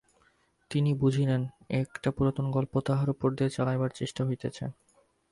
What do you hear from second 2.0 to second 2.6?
পুরাতন